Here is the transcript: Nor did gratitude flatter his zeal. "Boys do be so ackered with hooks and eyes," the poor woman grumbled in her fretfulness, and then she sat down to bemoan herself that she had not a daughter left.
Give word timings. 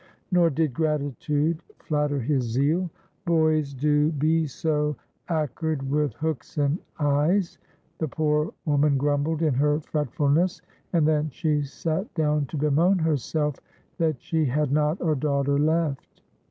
Nor 0.31 0.49
did 0.49 0.73
gratitude 0.73 1.61
flatter 1.77 2.19
his 2.19 2.43
zeal. 2.45 2.89
"Boys 3.27 3.71
do 3.75 4.11
be 4.11 4.47
so 4.47 4.95
ackered 5.29 5.83
with 5.89 6.15
hooks 6.15 6.57
and 6.57 6.79
eyes," 6.97 7.59
the 7.99 8.07
poor 8.07 8.51
woman 8.65 8.97
grumbled 8.97 9.43
in 9.43 9.53
her 9.53 9.79
fretfulness, 9.81 10.59
and 10.91 11.07
then 11.07 11.29
she 11.29 11.61
sat 11.61 12.11
down 12.15 12.47
to 12.47 12.57
bemoan 12.57 12.97
herself 12.97 13.57
that 13.99 14.19
she 14.19 14.43
had 14.45 14.71
not 14.71 14.99
a 15.07 15.13
daughter 15.13 15.59
left. 15.59 16.23